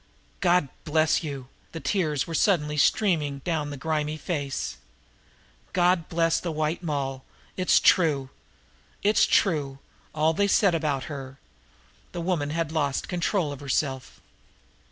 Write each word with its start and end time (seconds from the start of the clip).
"God 0.39 0.69
bless 0.83 1.23
you!" 1.23 1.47
The 1.73 1.79
tears 1.79 2.25
were 2.25 2.33
suddenly 2.33 2.75
streaming 2.75 3.37
down 3.45 3.69
the 3.69 3.77
grimy 3.77 4.17
face. 4.17 4.77
"God 5.73 6.09
bless 6.09 6.39
the 6.39 6.51
White 6.51 6.81
Moll! 6.81 7.23
It's 7.55 7.79
true! 7.79 8.31
It's 9.03 9.27
true 9.27 9.77
all 10.15 10.33
they 10.33 10.47
said 10.47 10.73
about 10.73 11.03
her!" 11.03 11.37
The 12.13 12.21
woman 12.21 12.49
had 12.49 12.71
lost 12.71 13.07
control 13.07 13.51
of 13.51 13.59
herself. 13.59 14.19